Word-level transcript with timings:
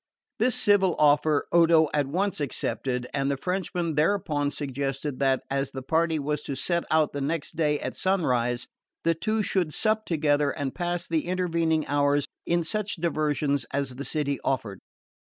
This 0.39 0.55
civil 0.55 0.95
offer 0.97 1.45
Odo 1.51 1.87
at 1.93 2.07
once 2.07 2.39
accepted, 2.39 3.07
and 3.13 3.29
the 3.29 3.37
Frenchman 3.37 3.93
thereupon 3.93 4.49
suggested 4.49 5.19
that, 5.19 5.43
as 5.51 5.69
the 5.69 5.83
party 5.83 6.17
was 6.17 6.41
to 6.41 6.55
set 6.55 6.85
out 6.89 7.13
the 7.13 7.21
next 7.21 7.55
day 7.55 7.79
at 7.79 7.93
sunrise, 7.93 8.65
the 9.03 9.13
two 9.13 9.43
should 9.43 9.75
sup 9.75 10.05
together 10.07 10.49
and 10.49 10.73
pass 10.73 11.07
the 11.07 11.27
intervening 11.27 11.85
hours 11.85 12.25
in 12.47 12.63
such 12.63 12.95
diversions 12.95 13.67
as 13.71 13.91
the 13.97 14.03
city 14.05 14.39
offered. 14.43 14.79